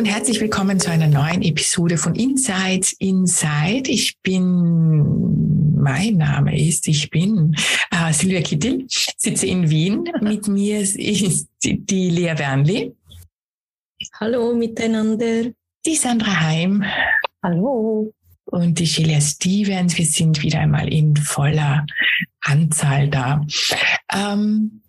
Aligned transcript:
Und 0.00 0.06
herzlich 0.06 0.40
willkommen 0.40 0.80
zu 0.80 0.90
einer 0.90 1.08
neuen 1.08 1.42
Episode 1.42 1.98
von 1.98 2.14
Insights 2.14 2.94
Inside. 2.94 3.90
Ich 3.90 4.18
bin, 4.22 5.74
mein 5.76 6.16
Name 6.16 6.58
ist, 6.58 6.88
ich 6.88 7.10
bin 7.10 7.54
äh, 7.90 8.10
Silvia 8.10 8.40
Kittel, 8.40 8.86
sitze 8.88 9.46
in 9.46 9.68
Wien. 9.68 10.10
Mit 10.22 10.48
mir 10.48 10.80
ist 10.80 10.96
die 11.62 12.08
Lea 12.08 12.32
Wernli. 12.34 12.94
Hallo 14.18 14.54
miteinander. 14.54 15.50
Die 15.84 15.96
Sandra 15.96 16.40
Heim. 16.40 16.82
Hallo. 17.42 18.10
Und 18.46 18.78
die 18.78 18.86
Sheila 18.86 19.20
Stevens. 19.20 19.98
Wir 19.98 20.06
sind 20.06 20.40
wieder 20.40 20.60
einmal 20.60 20.90
in 20.90 21.14
voller 21.14 21.84
Anzahl 22.40 23.10
da. 23.10 23.42
Ähm, 24.10 24.80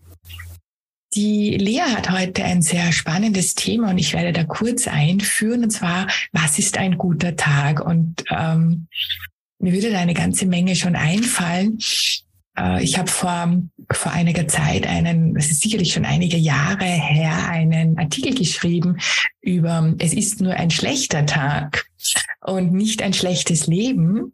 die 1.14 1.58
Lea 1.58 1.82
hat 1.82 2.10
heute 2.10 2.44
ein 2.44 2.62
sehr 2.62 2.92
spannendes 2.92 3.56
Thema 3.56 3.90
und 3.90 3.98
ich 3.98 4.14
werde 4.14 4.31
da 4.31 4.44
kurz 4.44 4.88
einführen, 4.88 5.64
und 5.64 5.72
zwar, 5.72 6.08
was 6.31 6.58
ist 6.58 6.78
ein 6.78 6.98
guter 6.98 7.36
Tag? 7.36 7.86
Und 7.86 8.23
ähm, 8.30 8.88
mir 9.59 9.73
würde 9.73 9.92
da 9.92 10.00
eine 10.00 10.14
ganze 10.14 10.45
Menge 10.45 10.76
schon 10.76 10.95
einfallen. 10.95 11.80
Äh, 12.58 12.84
ich 12.84 12.98
habe 12.98 13.12
vor, 13.12 13.62
vor 13.92 14.12
einiger 14.12 14.48
Zeit 14.48 14.88
einen, 14.88 15.34
das 15.34 15.52
ist 15.52 15.62
sicherlich 15.62 15.94
schon 15.94 16.06
einige 16.06 16.38
Jahre 16.38 16.86
her, 16.86 17.50
einen 17.50 17.98
Artikel 17.98 18.34
geschrieben 18.34 18.98
über, 19.42 19.94
es 20.00 20.14
ist 20.14 20.40
nur 20.40 20.53
ein 20.53 20.72
schlechter 20.72 21.25
Tag 21.25 21.86
und 22.42 22.73
nicht 22.73 23.02
ein 23.02 23.14
schlechtes 23.14 23.67
Leben, 23.67 24.34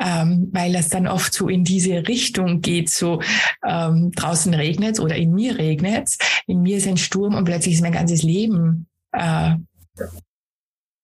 ähm, 0.00 0.48
weil 0.52 0.72
das 0.72 0.88
dann 0.88 1.06
oft 1.06 1.32
so 1.32 1.48
in 1.48 1.64
diese 1.64 2.06
Richtung 2.08 2.60
geht, 2.60 2.90
so 2.90 3.20
ähm, 3.66 4.12
draußen 4.12 4.54
regnet 4.54 5.00
oder 5.00 5.16
in 5.16 5.32
mir 5.32 5.58
regnet 5.58 6.16
in 6.48 6.62
mir 6.62 6.78
ist 6.78 6.88
ein 6.88 6.96
Sturm 6.96 7.34
und 7.34 7.44
plötzlich 7.44 7.74
ist 7.74 7.82
mein 7.82 7.92
ganzes 7.92 8.22
Leben 8.22 8.86
äh, 9.12 9.54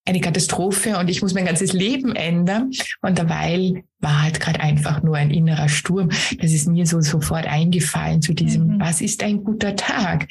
eine 0.07 0.21
Katastrophe 0.21 0.99
und 0.99 1.09
ich 1.09 1.23
muss 1.23 1.35
mein 1.35 1.47
ganzes 1.47 1.73
Leben 1.73 2.15
ändern. 2.15 2.71
Und 3.01 3.19
dabei 3.19 3.85
war 4.01 4.23
halt 4.23 4.39
gerade 4.39 4.61
einfach 4.61 5.03
nur 5.03 5.17
ein 5.17 5.31
innerer 5.31 5.69
Sturm. 5.69 6.11
Das 6.41 6.53
ist 6.53 6.69
mir 6.69 6.87
so 6.87 7.01
sofort 7.01 7.47
eingefallen 7.47 8.21
zu 8.21 8.35
diesem, 8.35 8.67
mhm. 8.67 8.81
was 8.81 9.01
ist 9.01 9.23
ein 9.23 9.45
guter 9.45 9.77
Tag? 9.77 10.29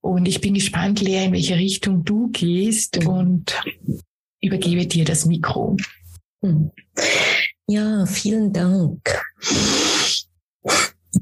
Und 0.00 0.26
ich 0.26 0.40
bin 0.40 0.54
gespannt, 0.54 1.00
Lea, 1.00 1.26
in 1.26 1.32
welche 1.32 1.56
Richtung 1.56 2.04
du 2.04 2.28
gehst 2.30 3.00
mhm. 3.00 3.06
und 3.08 3.62
übergebe 4.42 4.86
dir 4.86 5.04
das 5.04 5.24
Mikro. 5.24 5.76
Mhm. 6.42 6.70
Ja, 7.66 8.04
vielen 8.06 8.52
Dank. 8.52 9.00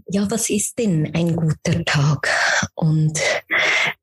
Ja, 0.09 0.29
was 0.31 0.51
ist 0.51 0.79
denn 0.79 1.15
ein 1.15 1.37
guter 1.37 1.85
Tag? 1.85 2.29
Und 2.75 3.21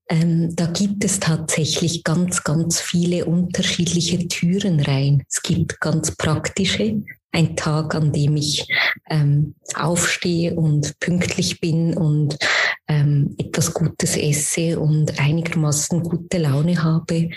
ähm, 0.09 0.55
da 0.55 0.67
gibt 0.67 1.03
es 1.03 1.19
tatsächlich 1.19 2.03
ganz, 2.03 2.43
ganz 2.43 2.79
viele 2.79 3.25
unterschiedliche 3.25 4.27
Türen 4.27 4.79
rein. 4.79 5.23
Es 5.29 5.41
gibt 5.41 5.79
ganz 5.81 6.15
praktische, 6.15 7.03
ein 7.31 7.55
Tag, 7.55 7.93
an 7.93 8.13
dem 8.13 8.37
ich 8.37 8.67
ähm, 9.09 9.55
aufstehe 9.75 10.55
und 10.55 10.97
pünktlich 10.99 11.59
bin 11.59 11.95
und 11.95 12.37
ähm, 12.87 13.35
etwas 13.37 13.73
Gutes 13.73 14.15
esse 14.15 14.79
und 14.79 15.19
einigermaßen 15.19 16.01
gute 16.01 16.37
Laune 16.37 16.81
habe. 16.81 17.29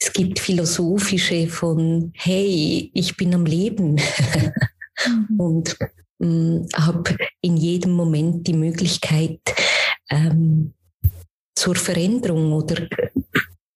Es 0.00 0.12
gibt 0.12 0.38
philosophische 0.38 1.48
von, 1.48 2.12
hey, 2.16 2.90
ich 2.94 3.16
bin 3.16 3.34
am 3.34 3.46
Leben. 3.46 3.92
Mhm. 3.94 5.36
und 5.38 5.76
ähm, 6.20 6.66
habe 6.74 7.16
in 7.40 7.56
jedem 7.56 7.92
Moment 7.92 8.46
die 8.46 8.54
Möglichkeit, 8.54 9.40
ähm, 10.10 10.74
zur 11.54 11.74
Veränderung 11.74 12.52
oder 12.52 12.88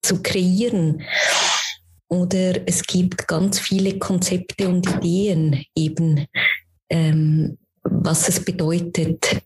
zu 0.03 0.22
kreieren. 0.22 1.03
Oder 2.09 2.66
es 2.66 2.82
gibt 2.82 3.26
ganz 3.26 3.59
viele 3.59 3.98
Konzepte 3.98 4.69
und 4.69 4.88
Ideen 4.88 5.65
eben, 5.75 6.26
ähm, 6.88 7.59
was 7.82 8.28
es 8.28 8.44
bedeutet, 8.44 9.42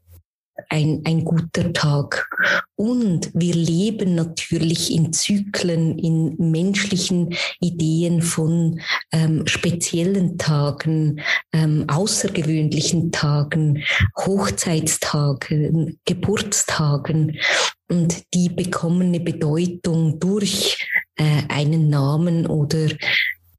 ein, 0.71 1.03
ein 1.05 1.25
guter 1.25 1.73
Tag. 1.73 2.29
Und 2.77 3.31
wir 3.35 3.55
leben 3.55 4.15
natürlich 4.15 4.95
in 4.95 5.13
Zyklen, 5.13 5.99
in 5.99 6.37
menschlichen 6.39 7.35
Ideen 7.61 8.23
von 8.23 8.81
ähm, 9.13 9.47
speziellen 9.47 10.39
Tagen, 10.39 11.21
ähm, 11.53 11.85
außergewöhnlichen 11.89 13.13
Tagen, 13.13 13.83
Hochzeitstagen, 14.17 15.99
Geburtstagen. 16.07 17.39
Und 17.91 18.23
die 18.33 18.49
bekommen 18.49 19.09
eine 19.09 19.21
Bedeutung 19.21 20.19
durch 20.21 20.79
äh, 21.17 21.43
einen 21.49 21.91
Namen 21.91 22.47
oder 22.47 22.89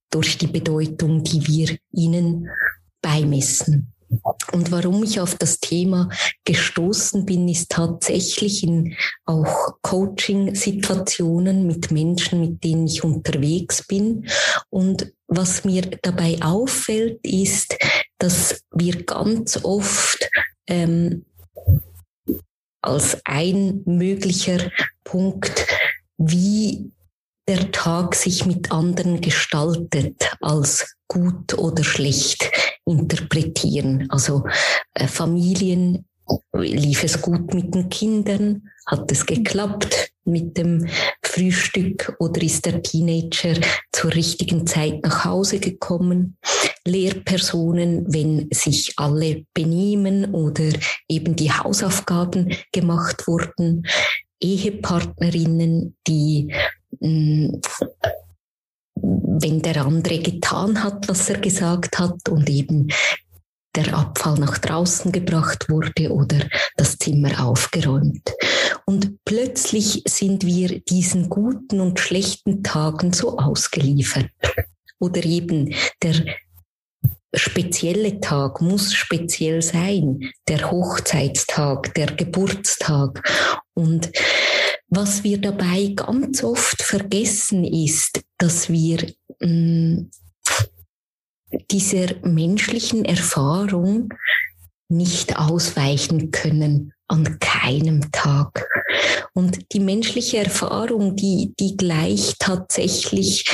durch 0.09 0.37
die 0.37 0.47
Bedeutung, 0.47 1.23
die 1.23 1.45
wir 1.47 1.77
ihnen 1.91 2.49
beimessen. 3.01 3.93
Und 4.51 4.71
warum 4.71 5.03
ich 5.03 5.19
auf 5.19 5.35
das 5.35 5.59
Thema 5.59 6.09
gestoßen 6.45 7.25
bin, 7.25 7.47
ist 7.47 7.69
tatsächlich 7.69 8.63
in 8.63 8.95
auch 9.25 9.75
Coaching-Situationen 9.81 11.65
mit 11.65 11.91
Menschen, 11.91 12.41
mit 12.41 12.63
denen 12.63 12.87
ich 12.87 13.03
unterwegs 13.03 13.85
bin. 13.87 14.27
Und 14.69 15.13
was 15.27 15.63
mir 15.63 15.83
dabei 16.01 16.37
auffällt, 16.41 17.19
ist, 17.23 17.77
dass 18.17 18.61
wir 18.71 19.03
ganz 19.03 19.63
oft 19.63 20.29
ähm, 20.67 21.25
als 22.81 23.17
ein 23.25 23.81
möglicher 23.85 24.71
Punkt, 25.03 25.65
wie 26.17 26.91
der 27.47 27.71
Tag 27.71 28.15
sich 28.15 28.45
mit 28.45 28.71
anderen 28.71 29.21
gestaltet, 29.21 30.31
als 30.41 30.95
gut 31.07 31.57
oder 31.57 31.83
schlecht 31.83 32.49
interpretieren. 32.99 34.07
Also 34.09 34.43
äh, 34.93 35.07
Familien, 35.07 36.05
lief 36.53 37.03
es 37.03 37.21
gut 37.21 37.53
mit 37.53 37.73
den 37.73 37.89
Kindern? 37.89 38.69
Hat 38.85 39.11
es 39.11 39.25
geklappt 39.25 40.11
mit 40.23 40.57
dem 40.57 40.87
Frühstück 41.23 42.15
oder 42.19 42.41
ist 42.41 42.65
der 42.65 42.81
Teenager 42.81 43.55
zur 43.91 44.13
richtigen 44.13 44.67
Zeit 44.67 45.03
nach 45.03 45.25
Hause 45.25 45.59
gekommen? 45.59 46.37
Lehrpersonen, 46.85 48.11
wenn 48.11 48.47
sich 48.51 48.93
alle 48.97 49.45
benehmen 49.53 50.33
oder 50.33 50.71
eben 51.07 51.35
die 51.35 51.51
Hausaufgaben 51.51 52.55
gemacht 52.71 53.27
wurden? 53.27 53.85
Ehepartnerinnen, 54.39 55.95
die 56.07 56.53
mh, 56.99 57.07
mm, 57.07 57.61
wenn 59.01 59.61
der 59.61 59.85
andere 59.85 60.19
getan 60.19 60.83
hat, 60.83 61.07
was 61.07 61.29
er 61.29 61.39
gesagt 61.39 61.99
hat 61.99 62.29
und 62.29 62.49
eben 62.49 62.89
der 63.75 63.93
Abfall 63.93 64.37
nach 64.37 64.57
draußen 64.57 65.11
gebracht 65.11 65.69
wurde 65.69 66.11
oder 66.11 66.39
das 66.75 66.97
Zimmer 66.97 67.45
aufgeräumt. 67.45 68.33
Und 68.85 69.23
plötzlich 69.23 70.03
sind 70.07 70.45
wir 70.45 70.81
diesen 70.81 71.29
guten 71.29 71.79
und 71.79 71.99
schlechten 71.99 72.63
Tagen 72.63 73.13
so 73.13 73.37
ausgeliefert. 73.37 74.29
Oder 74.99 75.23
eben 75.23 75.73
der 76.03 76.15
spezielle 77.33 78.19
Tag 78.19 78.61
muss 78.61 78.93
speziell 78.93 79.61
sein, 79.61 80.31
der 80.47 80.69
Hochzeitstag, 80.69 81.93
der 81.95 82.07
Geburtstag. 82.07 83.23
Und 83.73 84.11
was 84.91 85.23
wir 85.23 85.39
dabei 85.39 85.93
ganz 85.95 86.43
oft 86.43 86.83
vergessen 86.83 87.63
ist, 87.63 88.21
dass 88.37 88.69
wir 88.69 89.11
mh, 89.39 89.47
mm, 89.47 90.11
dieser 91.71 92.15
menschlichen 92.23 93.05
Erfahrung 93.05 94.13
nicht 94.89 95.37
ausweichen 95.37 96.31
können 96.31 96.93
an 97.07 97.39
keinem 97.39 98.11
Tag. 98.11 98.67
Und 99.33 99.71
die 99.73 99.79
menschliche 99.79 100.39
Erfahrung, 100.39 101.15
die, 101.15 101.53
die 101.57 101.77
gleicht 101.77 102.39
tatsächlich 102.39 103.45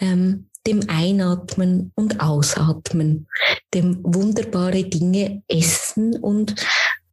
ähm, 0.00 0.48
dem 0.66 0.88
Einatmen 0.88 1.92
und 1.96 2.20
Ausatmen, 2.20 3.26
dem 3.72 3.98
wunderbare 4.02 4.84
Dinge 4.84 5.42
essen 5.48 6.16
und 6.20 6.54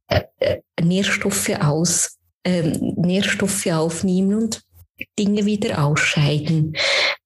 äh, 0.08 0.22
äh 0.40 0.62
Nährstoffe 0.82 1.50
aus, 1.60 2.18
äh, 2.44 2.62
Nährstoffe 2.62 3.68
aufnehmen 3.68 4.36
und 4.36 4.62
Dinge 5.18 5.46
wieder 5.46 5.84
ausscheiden. 5.84 6.76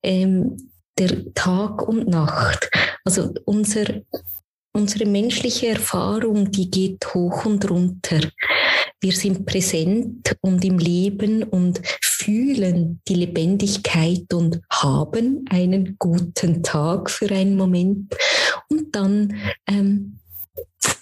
Ähm, 0.04 0.58
der 0.98 1.34
Tag 1.34 1.88
und 1.88 2.08
Nacht. 2.08 2.70
Also 3.04 3.34
unser, 3.46 3.86
unsere 4.72 5.06
menschliche 5.06 5.68
Erfahrung, 5.68 6.52
die 6.52 6.72
geht 6.72 7.14
hoch 7.14 7.46
und 7.46 7.70
runter. 7.70 8.22
Wir 9.02 9.12
sind 9.12 9.46
präsent 9.46 10.36
und 10.42 10.64
im 10.64 10.80
Leben 10.80 11.44
und 11.44 11.82
fühlen 12.02 13.02
die 13.08 13.16
Lebendigkeit 13.16 14.34
und 14.34 14.62
haben 14.72 15.46
einen 15.50 15.98
guten 16.00 16.64
Tag 16.64 17.12
für 17.12 17.30
einen 17.30 17.58
Moment. 17.58 18.16
Und 18.70 18.96
dann 18.96 19.36
ähm, 19.68 20.20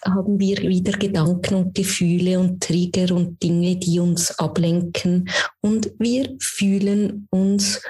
haben 0.06 0.40
wir 0.40 0.58
wieder 0.58 0.94
Gedanken 0.94 1.56
und 1.56 1.76
Gefühle 1.76 2.40
und 2.40 2.62
Trigger 2.62 3.16
und 3.16 3.42
Dinge, 3.42 3.78
die 3.78 4.00
uns 4.00 4.38
ablenken. 4.38 5.30
Und 5.62 5.92
wir 5.98 6.36
fühlen 6.40 7.28
uns 7.32 7.82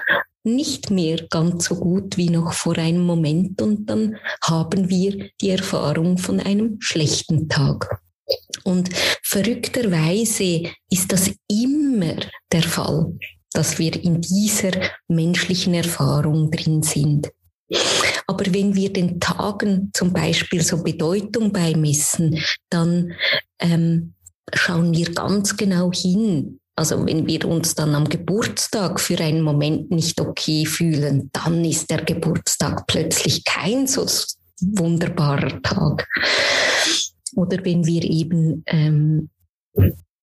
nicht 0.44 0.90
mehr 0.90 1.26
ganz 1.30 1.66
so 1.66 1.76
gut 1.76 2.16
wie 2.16 2.28
noch 2.28 2.52
vor 2.52 2.76
einem 2.76 3.02
Moment 3.02 3.62
und 3.62 3.86
dann 3.86 4.16
haben 4.42 4.90
wir 4.90 5.30
die 5.40 5.50
Erfahrung 5.50 6.18
von 6.18 6.38
einem 6.38 6.76
schlechten 6.80 7.48
Tag. 7.48 8.00
Und 8.62 8.90
verrückterweise 9.22 10.62
ist 10.90 11.12
das 11.12 11.30
immer 11.48 12.16
der 12.52 12.62
Fall, 12.62 13.14
dass 13.52 13.78
wir 13.78 14.02
in 14.02 14.20
dieser 14.20 14.72
menschlichen 15.08 15.74
Erfahrung 15.74 16.50
drin 16.50 16.82
sind. 16.82 17.30
Aber 18.26 18.44
wenn 18.46 18.74
wir 18.74 18.92
den 18.92 19.20
Tagen 19.20 19.90
zum 19.92 20.12
Beispiel 20.12 20.62
so 20.62 20.82
Bedeutung 20.82 21.52
beimessen, 21.52 22.38
dann 22.70 23.12
ähm, 23.58 24.14
schauen 24.52 24.92
wir 24.94 25.12
ganz 25.12 25.56
genau 25.56 25.92
hin. 25.92 26.60
Also 26.76 27.06
wenn 27.06 27.26
wir 27.26 27.44
uns 27.46 27.74
dann 27.74 27.94
am 27.94 28.08
Geburtstag 28.08 28.98
für 28.98 29.18
einen 29.20 29.42
Moment 29.42 29.90
nicht 29.90 30.20
okay 30.20 30.66
fühlen, 30.66 31.30
dann 31.32 31.64
ist 31.64 31.88
der 31.90 32.02
Geburtstag 32.02 32.86
plötzlich 32.86 33.44
kein 33.44 33.86
so 33.86 34.06
wunderbarer 34.60 35.62
Tag. 35.62 36.08
Oder 37.36 37.64
wenn 37.64 37.86
wir 37.86 38.02
eben 38.02 38.64
ähm, 38.66 39.30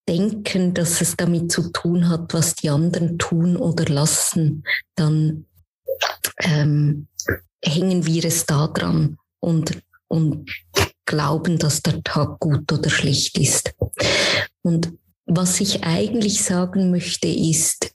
denken, 0.08 0.74
dass 0.74 1.02
es 1.02 1.16
damit 1.16 1.52
zu 1.52 1.72
tun 1.72 2.10
hat, 2.10 2.34
was 2.34 2.56
die 2.56 2.70
anderen 2.70 3.18
tun 3.18 3.56
oder 3.56 3.86
lassen, 3.86 4.64
dann 4.96 5.46
ähm, 6.40 7.08
hängen 7.64 8.06
wir 8.06 8.26
es 8.26 8.46
da 8.46 8.68
dran 8.68 9.18
und, 9.40 9.82
und 10.08 10.50
glauben, 11.06 11.58
dass 11.58 11.82
der 11.82 12.04
Tag 12.04 12.40
gut 12.40 12.72
oder 12.72 12.90
schlecht 12.90 13.38
ist. 13.38 13.74
Und 14.62 14.94
was 15.26 15.60
ich 15.62 15.84
eigentlich 15.84 16.44
sagen 16.44 16.92
möchte, 16.92 17.28
ist, 17.28 17.94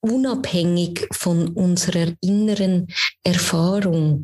unabhängig 0.00 1.08
von 1.12 1.48
unserer 1.48 2.12
inneren 2.20 2.88
Erfahrung 3.24 4.22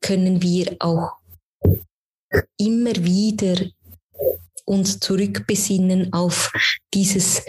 können 0.00 0.42
wir 0.42 0.76
auch 0.78 1.12
immer 2.56 2.94
wieder 2.96 3.66
uns 4.64 5.00
zurückbesinnen 5.00 6.12
auf 6.12 6.52
dieses 6.94 7.42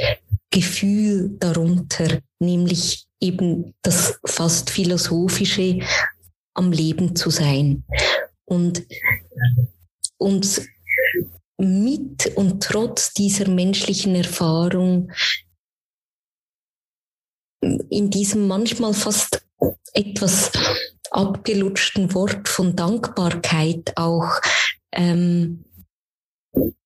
Gefühl 0.50 1.38
darunter, 1.40 2.20
nämlich 2.40 3.06
eben 3.22 3.74
das 3.82 4.20
fast 4.26 4.70
philosophische 4.70 5.80
am 6.54 6.72
Leben 6.72 7.16
zu 7.16 7.30
sein. 7.30 7.86
Und 8.46 8.86
uns 10.18 10.68
mit 11.58 12.36
und 12.36 12.64
trotz 12.64 13.14
dieser 13.14 13.48
menschlichen 13.50 14.16
Erfahrung 14.16 15.12
in 17.62 18.10
diesem 18.10 18.48
manchmal 18.48 18.94
fast 18.94 19.46
etwas 19.94 20.52
abgelutschten 21.12 22.14
Wort 22.14 22.48
von 22.48 22.76
Dankbarkeit 22.76 23.96
auch 23.96 24.42
ähm, 24.92 25.66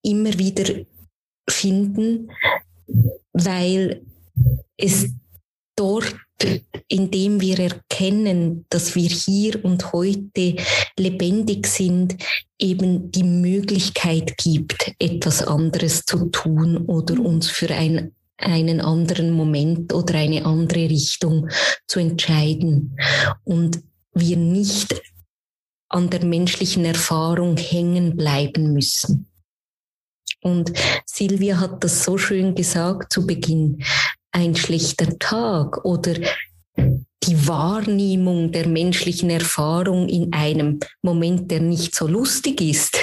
immer 0.02 0.38
wieder 0.38 0.84
finden, 1.48 2.30
weil 3.32 4.04
es 4.76 5.08
dort, 5.76 6.14
indem 6.88 7.40
wir 7.40 7.58
erkennen, 7.58 8.66
dass 8.68 8.94
wir 8.94 9.08
hier 9.08 9.64
und 9.64 9.92
heute 9.92 10.56
lebendig 10.98 11.66
sind, 11.66 12.16
eben 12.58 13.10
die 13.10 13.24
Möglichkeit 13.24 14.36
gibt, 14.36 14.92
etwas 14.98 15.42
anderes 15.42 16.04
zu 16.04 16.26
tun 16.26 16.78
oder 16.86 17.18
uns 17.20 17.48
für 17.48 17.70
ein 17.70 18.12
einen 18.38 18.80
anderen 18.82 19.30
Moment 19.30 19.94
oder 19.94 20.16
eine 20.16 20.44
andere 20.44 20.90
Richtung 20.90 21.48
zu 21.86 22.00
entscheiden. 22.00 22.98
Und 23.44 23.82
wir 24.12 24.36
nicht 24.36 25.00
an 25.88 26.10
der 26.10 26.24
menschlichen 26.24 26.84
Erfahrung 26.84 27.56
hängen 27.56 28.16
bleiben 28.16 28.72
müssen. 28.72 29.26
Und 30.42 30.72
Silvia 31.06 31.58
hat 31.58 31.82
das 31.82 32.04
so 32.04 32.18
schön 32.18 32.54
gesagt 32.54 33.12
zu 33.12 33.26
Beginn. 33.26 33.82
Ein 34.36 34.54
schlechter 34.54 35.18
Tag 35.18 35.86
oder 35.86 36.12
die 36.76 37.48
Wahrnehmung 37.48 38.52
der 38.52 38.68
menschlichen 38.68 39.30
Erfahrung 39.30 40.10
in 40.10 40.30
einem 40.34 40.78
Moment, 41.00 41.50
der 41.50 41.60
nicht 41.60 41.94
so 41.94 42.06
lustig 42.06 42.60
ist 42.60 42.98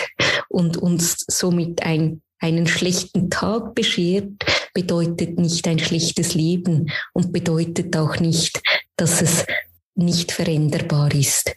und 0.48 0.78
uns 0.78 1.26
somit 1.28 1.82
ein, 1.82 2.22
einen 2.38 2.68
schlechten 2.68 3.32
Tag 3.32 3.74
beschert, 3.74 4.46
bedeutet 4.76 5.40
nicht 5.40 5.68
ein 5.68 5.80
schlechtes 5.80 6.36
Leben 6.36 6.92
und 7.14 7.34
bedeutet 7.34 7.98
auch 7.98 8.20
nicht, 8.20 8.62
dass 8.96 9.24
es 9.24 9.48
nicht 9.96 10.32
veränderbar 10.32 11.16
ist. 11.16 11.56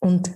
Und 0.00 0.32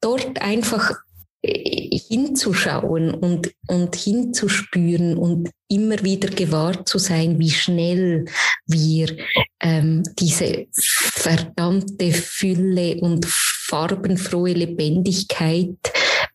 dort 0.00 0.40
einfach 0.40 0.94
hinzuschauen 1.44 3.12
und, 3.12 3.52
und 3.66 3.96
hinzuspüren 3.96 5.16
und 5.16 5.50
immer 5.68 6.02
wieder 6.04 6.28
gewahr 6.28 6.86
zu 6.86 6.98
sein, 6.98 7.38
wie 7.40 7.50
schnell 7.50 8.26
wir 8.66 9.16
ähm, 9.60 10.04
diese 10.18 10.66
verdammte 10.72 12.12
Fülle 12.12 13.00
und 13.00 13.26
farbenfrohe 13.26 14.52
Lebendigkeit 14.52 15.76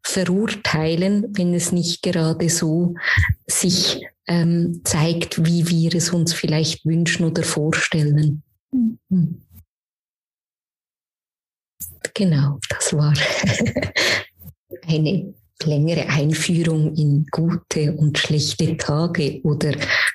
verurteilen, 0.04 1.26
wenn 1.38 1.54
es 1.54 1.72
nicht 1.72 2.02
gerade 2.02 2.50
so 2.50 2.96
sich 3.46 4.02
ähm, 4.28 4.82
zeigt, 4.84 5.46
wie 5.46 5.70
wir 5.70 5.96
es 5.96 6.10
uns 6.10 6.34
vielleicht 6.34 6.86
wünschen 6.86 7.26
oder 7.26 7.44
vorstellen. 7.44 8.44
Mhm. 8.72 9.42
Genau, 12.14 12.60
das 12.70 12.94
war 12.94 13.14
eine 14.86 15.34
längere 15.64 16.08
Einführung 16.08 16.94
in 16.96 17.26
gute 17.32 17.96
und 17.96 18.18
schlechte 18.18 18.78
Tage 18.78 19.42
oder 19.44 19.72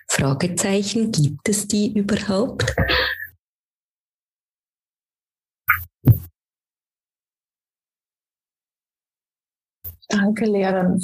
Fragezeichen. 0.09 1.11
Gibt 1.11 1.49
es 1.49 1.67
die 1.67 1.93
überhaupt? 1.99 2.75
Danke. 10.09 10.45
Dann, 10.53 11.01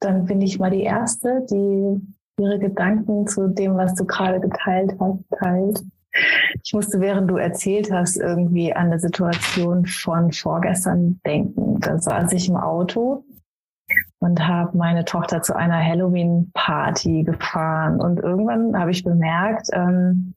dann 0.00 0.24
bin 0.24 0.40
ich 0.40 0.58
mal 0.58 0.70
die 0.70 0.82
Erste, 0.82 1.46
die 1.50 2.00
ihre 2.40 2.58
Gedanken 2.58 3.26
zu 3.26 3.48
dem, 3.48 3.76
was 3.76 3.94
du 3.94 4.06
gerade 4.06 4.40
geteilt 4.40 4.96
hast, 4.98 5.24
teilt. 5.38 5.82
Ich 6.64 6.72
musste, 6.72 7.00
während 7.00 7.30
du 7.30 7.36
erzählt 7.36 7.92
hast, 7.92 8.16
irgendwie 8.16 8.72
an 8.72 8.86
eine 8.86 8.98
Situation 8.98 9.86
von 9.86 10.32
vorgestern 10.32 11.20
denken. 11.26 11.80
Da 11.80 11.98
saß 11.98 12.32
ich 12.32 12.48
im 12.48 12.56
Auto 12.56 13.24
und 14.18 14.46
habe 14.46 14.76
meine 14.76 15.04
Tochter 15.04 15.42
zu 15.42 15.54
einer 15.54 15.82
Halloween-Party 15.82 17.24
gefahren. 17.24 18.00
Und 18.00 18.18
irgendwann 18.18 18.78
habe 18.78 18.90
ich 18.90 19.04
bemerkt, 19.04 19.68
ähm, 19.72 20.34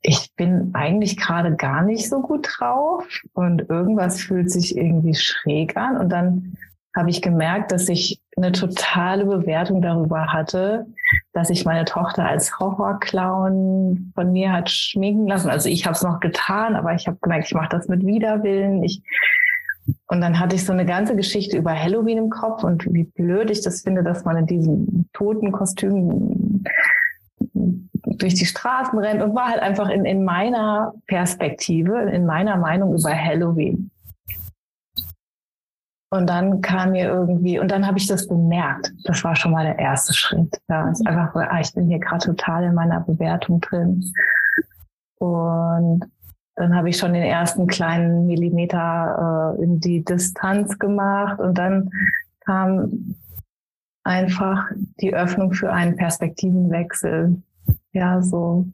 ich 0.00 0.32
bin 0.36 0.70
eigentlich 0.74 1.16
gerade 1.16 1.56
gar 1.56 1.82
nicht 1.82 2.08
so 2.08 2.22
gut 2.22 2.48
drauf 2.58 3.04
und 3.32 3.68
irgendwas 3.68 4.20
fühlt 4.20 4.50
sich 4.50 4.76
irgendwie 4.76 5.14
schräg 5.14 5.76
an. 5.76 5.96
Und 5.96 6.10
dann 6.10 6.56
habe 6.96 7.10
ich 7.10 7.22
gemerkt, 7.22 7.70
dass 7.72 7.88
ich 7.88 8.20
eine 8.36 8.52
totale 8.52 9.24
Bewertung 9.24 9.82
darüber 9.82 10.32
hatte, 10.32 10.86
dass 11.32 11.50
ich 11.50 11.64
meine 11.64 11.84
Tochter 11.84 12.26
als 12.26 12.58
Horrorclown 12.58 14.12
von 14.14 14.32
mir 14.32 14.52
hat 14.52 14.70
schminken 14.70 15.28
lassen. 15.28 15.50
Also 15.50 15.68
ich 15.68 15.84
habe 15.86 15.94
es 15.94 16.02
noch 16.02 16.20
getan, 16.20 16.76
aber 16.76 16.94
ich 16.94 17.06
habe 17.06 17.18
gemerkt, 17.20 17.46
ich 17.46 17.54
mache 17.54 17.68
das 17.70 17.88
mit 17.88 18.04
Widerwillen. 18.04 18.82
Ich 18.82 19.02
und 20.08 20.20
dann 20.20 20.38
hatte 20.38 20.56
ich 20.56 20.64
so 20.64 20.72
eine 20.72 20.84
ganze 20.84 21.16
Geschichte 21.16 21.56
über 21.56 21.74
Halloween 21.74 22.18
im 22.18 22.30
Kopf 22.30 22.62
und 22.62 22.86
wie 22.92 23.04
blöd 23.04 23.50
ich 23.50 23.62
das 23.62 23.82
finde, 23.82 24.02
dass 24.02 24.24
man 24.24 24.36
in 24.36 24.46
diesem 24.46 25.06
toten 25.12 25.50
Kostüm 25.50 26.64
durch 28.04 28.34
die 28.34 28.46
Straßen 28.46 28.98
rennt 28.98 29.22
und 29.22 29.34
war 29.34 29.48
halt 29.48 29.60
einfach 29.60 29.88
in, 29.88 30.04
in 30.04 30.24
meiner 30.24 30.92
Perspektive, 31.06 32.00
in 32.10 32.26
meiner 32.26 32.56
Meinung 32.56 32.94
über 32.98 33.14
Halloween. 33.14 33.90
Und 36.10 36.26
dann 36.28 36.62
kam 36.62 36.92
mir 36.92 37.06
irgendwie, 37.06 37.58
und 37.58 37.70
dann 37.70 37.86
habe 37.86 37.98
ich 37.98 38.06
das 38.06 38.26
bemerkt. 38.26 38.92
Das 39.04 39.22
war 39.24 39.36
schon 39.36 39.52
mal 39.52 39.64
der 39.64 39.78
erste 39.78 40.14
Schritt. 40.14 40.58
Ja, 40.68 40.88
ist 40.90 41.06
einfach 41.06 41.34
so, 41.34 41.40
ah, 41.40 41.60
ich 41.60 41.74
bin 41.74 41.86
hier 41.86 41.98
gerade 41.98 42.24
total 42.24 42.64
in 42.64 42.74
meiner 42.74 43.00
Bewertung 43.00 43.60
drin. 43.60 44.12
Und 45.18 46.04
dann 46.54 46.74
habe 46.74 46.88
ich 46.88 46.96
schon 46.96 47.12
den 47.12 47.22
ersten 47.22 47.66
kleinen 47.66 48.26
Millimeter 48.26 49.54
äh, 49.58 49.62
in 49.62 49.80
die 49.80 50.04
Distanz 50.04 50.78
gemacht 50.78 51.38
und 51.38 51.56
dann 51.56 51.90
kam 52.44 53.14
einfach 54.02 54.70
die 55.00 55.14
Öffnung 55.14 55.52
für 55.52 55.72
einen 55.72 55.96
Perspektivenwechsel. 55.96 57.42
Ja, 57.92 58.22
so, 58.22 58.66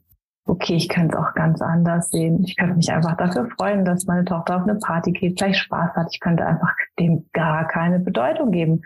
okay, 0.45 0.75
ich 0.75 0.89
könnte 0.89 1.17
es 1.17 1.23
auch 1.23 1.33
ganz 1.33 1.61
anders 1.61 2.09
sehen. 2.09 2.43
Ich 2.43 2.55
könnte 2.55 2.75
mich 2.75 2.91
einfach 2.91 3.17
dafür 3.17 3.49
freuen, 3.57 3.83
dass 3.83 4.05
meine 4.05 4.25
Tochter 4.25 4.57
auf 4.57 4.63
eine 4.63 4.75
Party 4.75 5.11
geht, 5.11 5.39
vielleicht 5.39 5.59
Spaß 5.59 5.95
hat. 5.95 6.07
Ich 6.11 6.19
könnte 6.19 6.45
einfach 6.45 6.73
dem 6.99 7.25
gar 7.33 7.67
keine 7.67 7.99
Bedeutung 7.99 8.51
geben, 8.51 8.81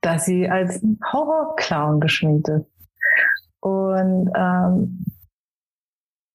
dass 0.00 0.24
sie 0.24 0.48
als 0.48 0.80
Horrorclown 1.12 2.00
geschminkt 2.00 2.48
ist. 2.48 2.66
Und 3.60 4.30
ähm, 4.36 5.04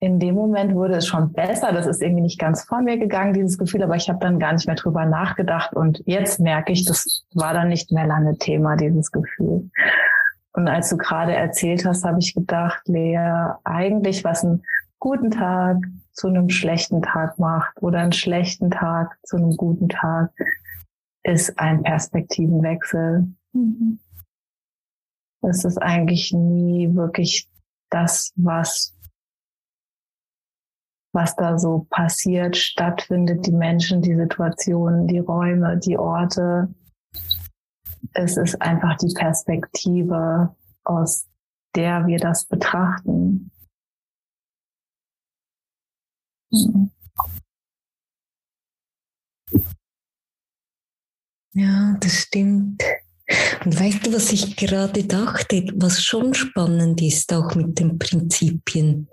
in 0.00 0.20
dem 0.20 0.34
Moment 0.34 0.74
wurde 0.74 0.94
es 0.94 1.06
schon 1.06 1.32
besser. 1.32 1.72
Das 1.72 1.86
ist 1.86 2.00
irgendwie 2.00 2.22
nicht 2.22 2.38
ganz 2.38 2.64
vor 2.64 2.80
mir 2.82 2.98
gegangen, 2.98 3.34
dieses 3.34 3.58
Gefühl, 3.58 3.82
aber 3.82 3.96
ich 3.96 4.08
habe 4.08 4.20
dann 4.20 4.38
gar 4.38 4.52
nicht 4.52 4.66
mehr 4.66 4.76
drüber 4.76 5.04
nachgedacht. 5.06 5.74
Und 5.74 6.02
jetzt 6.06 6.40
merke 6.40 6.72
ich, 6.72 6.84
das 6.84 7.24
war 7.34 7.52
dann 7.52 7.68
nicht 7.68 7.90
mehr 7.90 8.06
lange 8.06 8.36
Thema, 8.38 8.76
dieses 8.76 9.10
Gefühl. 9.10 9.70
Und 10.58 10.66
als 10.66 10.88
du 10.88 10.96
gerade 10.96 11.36
erzählt 11.36 11.84
hast, 11.84 12.04
habe 12.04 12.18
ich 12.18 12.34
gedacht, 12.34 12.82
Lea, 12.88 13.52
eigentlich 13.62 14.24
was 14.24 14.44
einen 14.44 14.64
guten 14.98 15.30
Tag 15.30 15.76
zu 16.10 16.26
einem 16.26 16.48
schlechten 16.48 17.00
Tag 17.00 17.38
macht 17.38 17.80
oder 17.80 18.00
einen 18.00 18.10
schlechten 18.10 18.68
Tag 18.72 19.16
zu 19.22 19.36
einem 19.36 19.56
guten 19.56 19.88
Tag, 19.88 20.32
ist 21.22 21.56
ein 21.60 21.84
Perspektivenwechsel. 21.84 23.28
Mhm. 23.52 24.00
Es 25.42 25.64
ist 25.64 25.78
eigentlich 25.78 26.32
nie 26.32 26.92
wirklich 26.92 27.48
das, 27.88 28.32
was 28.34 28.96
was 31.12 31.36
da 31.36 31.56
so 31.56 31.86
passiert, 31.88 32.56
stattfindet, 32.56 33.46
die 33.46 33.52
Menschen, 33.52 34.02
die 34.02 34.16
Situationen, 34.16 35.06
die 35.06 35.20
Räume, 35.20 35.76
die 35.76 35.96
Orte. 35.96 36.68
Es 38.12 38.36
ist 38.36 38.60
einfach 38.60 38.96
die 38.98 39.12
Perspektive, 39.14 40.54
aus 40.84 41.26
der 41.74 42.06
wir 42.06 42.18
das 42.18 42.46
betrachten. 42.46 43.50
Ja, 51.52 51.96
das 52.00 52.12
stimmt. 52.12 52.82
Und 53.64 53.78
weißt 53.78 54.06
du, 54.06 54.12
was 54.14 54.32
ich 54.32 54.56
gerade 54.56 55.04
dachte, 55.04 55.66
was 55.76 56.02
schon 56.02 56.32
spannend 56.32 57.02
ist, 57.02 57.32
auch 57.32 57.54
mit 57.54 57.78
den 57.78 57.98
Prinzipien? 57.98 59.08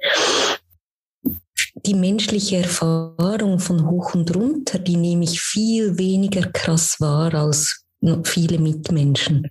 die 1.86 1.94
menschliche 1.94 2.58
Erfahrung 2.58 3.60
von 3.60 3.88
hoch 3.88 4.16
und 4.16 4.36
runter, 4.36 4.80
die 4.80 4.98
nehme 4.98 5.26
ich 5.26 5.42
viel 5.42 5.98
weniger 5.98 6.50
krass 6.52 7.00
wahr 7.00 7.34
als 7.34 7.85
viele 8.24 8.60
Mitmenschen. 8.60 9.50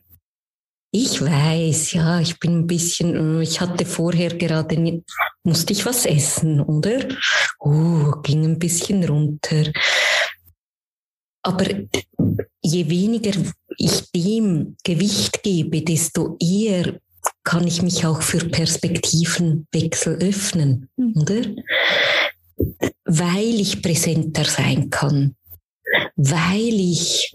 Ich 0.93 1.21
weiß, 1.21 1.93
ja, 1.93 2.21
ich 2.21 2.39
bin 2.39 2.61
ein 2.61 2.67
bisschen, 2.69 3.41
ich 3.41 3.61
hatte 3.61 3.85
vorher 3.85 4.31
gerade, 4.37 4.77
nicht, 4.77 5.03
musste 5.43 5.73
ich 5.73 5.85
was 5.85 6.07
essen, 6.07 6.61
oder? 6.61 7.09
Oh, 7.59 8.13
ging 8.23 8.45
ein 8.45 8.59
bisschen 8.61 9.03
runter. 9.03 9.73
Aber 11.43 11.67
je 12.63 12.89
weniger 12.89 13.33
ich 13.77 14.11
dem 14.13 14.77
Gewicht 14.85 15.43
gebe, 15.43 15.83
desto 15.83 16.37
eher 16.39 17.01
kann 17.43 17.67
ich 17.67 17.83
mich 17.83 18.07
auch 18.07 18.23
für 18.23 18.39
Perspektivenwechsel 18.39 20.15
öffnen, 20.23 20.89
mhm. 20.97 21.15
oder? 21.21 21.43
Weil 23.05 23.61
ich 23.61 23.83
präsenter 23.83 24.45
sein 24.45 24.91
kann, 24.91 25.35
weil 26.17 26.75
ich 26.75 27.33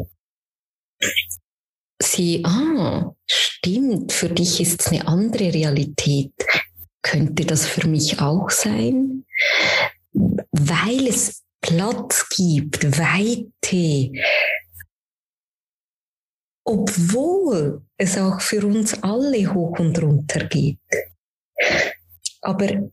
sehe, 2.02 2.42
ah, 2.46 3.14
stimmt, 3.26 4.12
für 4.12 4.30
dich 4.30 4.60
ist 4.62 4.82
es 4.82 4.88
eine 4.88 5.08
andere 5.08 5.54
Realität. 5.54 6.34
Könnte 7.02 7.46
das 7.46 7.66
für 7.66 7.88
mich 7.88 8.20
auch 8.22 8.50
sein? 8.50 9.26
Weil 10.52 11.08
es 11.08 11.44
Platz 11.62 12.28
gibt, 12.30 12.98
Weite, 12.98 14.12
obwohl 16.64 17.82
es 17.98 18.18
auch 18.18 18.40
für 18.42 18.66
uns 18.66 19.02
alle 19.04 19.54
hoch 19.54 19.80
und 19.80 20.02
runter 20.02 20.46
geht. 20.46 20.80
Aber 22.42 22.90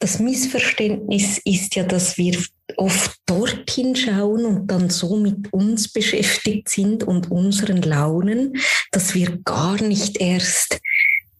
das 0.00 0.18
Missverständnis 0.18 1.38
ist 1.44 1.74
ja, 1.74 1.84
dass 1.84 2.18
wir 2.18 2.42
oft 2.76 3.18
dorthin 3.26 3.96
schauen 3.96 4.44
und 4.44 4.66
dann 4.66 4.90
so 4.90 5.16
mit 5.16 5.52
uns 5.52 5.90
beschäftigt 5.92 6.68
sind 6.68 7.02
und 7.04 7.30
unseren 7.30 7.82
Launen, 7.82 8.58
dass 8.92 9.14
wir 9.14 9.38
gar 9.38 9.80
nicht 9.82 10.20
erst 10.20 10.80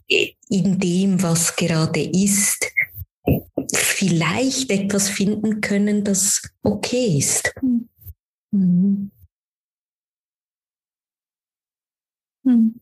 in 0.09 0.79
dem, 0.79 1.23
was 1.23 1.57
gerade 1.57 2.03
ist, 2.03 2.73
vielleicht 3.75 4.71
etwas 4.71 5.09
finden 5.09 5.61
können, 5.61 6.05
das 6.05 6.43
okay 6.63 7.19
ist. 7.19 7.53
Mhm. 8.51 9.11
Hm. 12.45 12.81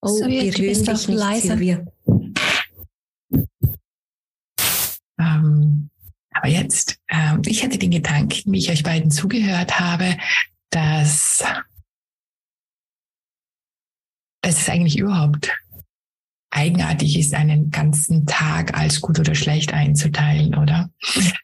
Oh, 0.00 0.08
so, 0.08 0.26
wir 0.26 0.52
bist 0.52 0.86
doch 0.86 1.08
leise. 1.08 1.86
Ähm, 5.18 5.90
aber 6.30 6.48
jetzt, 6.48 6.98
ähm, 7.08 7.42
ich 7.46 7.62
hatte 7.62 7.78
den 7.78 7.90
Gedanken, 7.90 8.52
wie 8.52 8.58
ich 8.58 8.70
euch 8.70 8.82
beiden 8.82 9.10
zugehört 9.10 9.78
habe, 9.78 10.16
dass, 10.70 11.44
dass 14.42 14.60
es 14.60 14.68
eigentlich 14.68 14.98
überhaupt 14.98 15.56
eigenartig 16.54 17.18
ist, 17.18 17.34
einen 17.34 17.70
ganzen 17.70 18.26
Tag 18.26 18.78
als 18.78 19.00
gut 19.00 19.18
oder 19.18 19.34
schlecht 19.34 19.72
einzuteilen, 19.72 20.54
oder? 20.54 20.90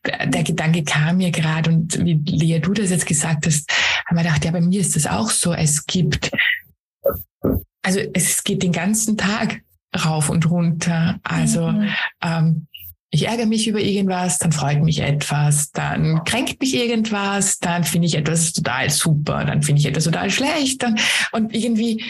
Der, 0.04 0.44
Gedanke 0.44 0.84
kam 0.84 1.18
mir 1.18 1.30
gerade 1.30 1.70
und 1.70 1.98
wie 2.04 2.14
Lea, 2.26 2.60
du 2.60 2.72
das 2.72 2.90
jetzt 2.90 3.06
gesagt 3.06 3.46
hast, 3.46 3.70
haben 4.06 4.16
wir 4.16 4.22
gedacht, 4.22 4.44
ja, 4.44 4.52
bei 4.52 4.60
mir 4.60 4.80
ist 4.80 4.96
das 4.96 5.06
auch 5.06 5.30
so. 5.30 5.52
Es 5.52 5.84
gibt, 5.86 6.30
also 7.82 8.00
es 8.14 8.44
geht 8.44 8.62
den 8.62 8.72
ganzen 8.72 9.16
Tag 9.16 9.62
rauf 10.04 10.30
und 10.30 10.48
runter. 10.48 11.18
Also 11.24 11.72
mhm. 11.72 11.88
ähm, 12.22 12.66
ich 13.10 13.26
ärgere 13.26 13.46
mich 13.46 13.66
über 13.66 13.80
irgendwas, 13.80 14.38
dann 14.38 14.52
freut 14.52 14.82
mich 14.82 15.00
etwas, 15.00 15.72
dann 15.72 16.22
kränkt 16.24 16.60
mich 16.60 16.74
irgendwas, 16.74 17.58
dann 17.58 17.82
finde 17.82 18.06
ich 18.06 18.14
etwas 18.14 18.52
total 18.52 18.88
super, 18.88 19.44
dann 19.44 19.62
finde 19.62 19.80
ich 19.80 19.86
etwas 19.86 20.04
total 20.04 20.30
schlecht. 20.30 20.82
Dann, 20.82 20.98
und 21.32 21.54
irgendwie 21.54 22.04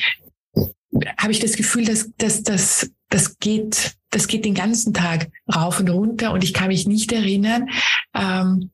habe 1.16 1.32
ich 1.32 1.40
das 1.40 1.56
Gefühl, 1.56 1.86
dass, 1.86 2.10
dass, 2.18 2.42
dass 2.42 2.90
das 3.08 3.38
geht, 3.38 3.96
das 4.10 4.28
geht 4.28 4.44
den 4.44 4.54
ganzen 4.54 4.92
Tag 4.92 5.30
rauf 5.52 5.80
und 5.80 5.88
runter 5.88 6.32
und 6.32 6.44
ich 6.44 6.52
kann 6.52 6.68
mich 6.68 6.86
nicht 6.86 7.12
erinnern, 7.12 7.70
ähm, 8.14 8.70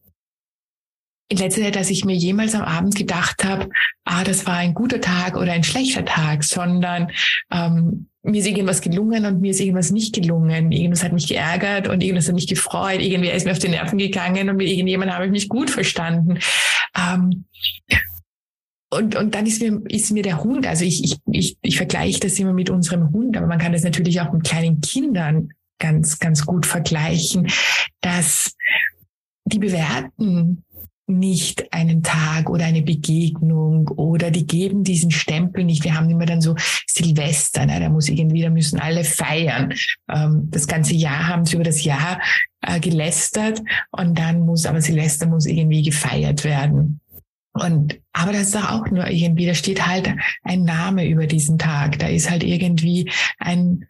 in 1.28 1.38
letzter 1.38 1.62
Zeit, 1.62 1.76
dass 1.76 1.90
ich 1.90 2.04
mir 2.04 2.14
jemals 2.14 2.54
am 2.54 2.62
Abend 2.62 2.94
gedacht 2.94 3.44
habe, 3.44 3.68
ah, 4.04 4.22
das 4.22 4.46
war 4.46 4.54
ein 4.54 4.74
guter 4.74 5.00
Tag 5.00 5.36
oder 5.36 5.52
ein 5.52 5.64
schlechter 5.64 6.04
Tag, 6.04 6.44
sondern 6.44 7.10
ähm, 7.50 8.08
mir 8.26 8.40
ist 8.40 8.46
irgendwas 8.46 8.80
gelungen 8.80 9.24
und 9.24 9.40
mir 9.40 9.52
ist 9.52 9.60
irgendwas 9.60 9.90
nicht 9.90 10.14
gelungen. 10.14 10.72
Irgendwas 10.72 11.04
hat 11.04 11.12
mich 11.12 11.28
geärgert 11.28 11.88
und 11.88 12.02
irgendwas 12.02 12.28
hat 12.28 12.34
mich 12.34 12.48
gefreut. 12.48 13.00
Irgendwer 13.00 13.34
ist 13.34 13.46
mir 13.46 13.52
auf 13.52 13.58
die 13.58 13.68
Nerven 13.68 13.98
gegangen 13.98 14.48
und 14.48 14.56
mit 14.56 14.68
irgendjemandem 14.68 15.14
habe 15.14 15.26
ich 15.26 15.30
mich 15.30 15.48
gut 15.48 15.70
verstanden. 15.70 16.38
Ähm, 16.96 17.44
und, 18.90 19.16
und 19.16 19.34
dann 19.34 19.46
ist 19.46 19.62
mir, 19.62 19.80
ist 19.88 20.12
mir 20.12 20.22
der 20.22 20.42
Hund, 20.42 20.66
also 20.66 20.84
ich, 20.84 21.04
ich, 21.04 21.18
ich, 21.30 21.56
ich 21.60 21.76
vergleiche 21.76 22.20
das 22.20 22.38
immer 22.38 22.52
mit 22.52 22.70
unserem 22.70 23.10
Hund, 23.12 23.36
aber 23.36 23.46
man 23.46 23.58
kann 23.58 23.72
das 23.72 23.82
natürlich 23.82 24.20
auch 24.20 24.32
mit 24.32 24.44
kleinen 24.44 24.80
Kindern 24.80 25.50
ganz, 25.78 26.18
ganz 26.18 26.46
gut 26.46 26.66
vergleichen, 26.66 27.48
dass 28.00 28.54
die 29.44 29.58
bewerten 29.58 30.64
nicht 31.06 31.72
einen 31.72 32.02
Tag 32.02 32.50
oder 32.50 32.64
eine 32.64 32.82
Begegnung 32.82 33.88
oder 33.88 34.30
die 34.30 34.46
geben 34.46 34.82
diesen 34.82 35.10
Stempel 35.10 35.64
nicht. 35.64 35.84
Wir 35.84 35.94
haben 35.94 36.10
immer 36.10 36.26
dann 36.26 36.40
so 36.40 36.56
Silvester, 36.86 37.64
ne? 37.64 37.78
da 37.78 37.88
muss 37.88 38.08
irgendwie, 38.08 38.42
da 38.42 38.50
müssen 38.50 38.80
alle 38.80 39.04
feiern. 39.04 39.72
Ähm, 40.10 40.48
das 40.50 40.66
ganze 40.66 40.94
Jahr 40.94 41.28
haben 41.28 41.44
sie 41.44 41.54
über 41.54 41.64
das 41.64 41.84
Jahr 41.84 42.20
äh, 42.62 42.80
gelästert 42.80 43.62
und 43.92 44.18
dann 44.18 44.40
muss 44.40 44.66
aber 44.66 44.80
Silvester 44.80 45.26
muss 45.26 45.46
irgendwie 45.46 45.82
gefeiert 45.82 46.44
werden. 46.44 47.00
Und, 47.52 47.98
aber 48.12 48.32
das 48.32 48.48
ist 48.48 48.56
auch 48.56 48.90
nur 48.90 49.08
irgendwie, 49.08 49.46
da 49.46 49.54
steht 49.54 49.86
halt 49.86 50.12
ein 50.42 50.64
Name 50.64 51.06
über 51.06 51.26
diesen 51.26 51.58
Tag. 51.58 51.98
Da 51.98 52.08
ist 52.08 52.30
halt 52.30 52.44
irgendwie 52.44 53.10
ein, 53.38 53.86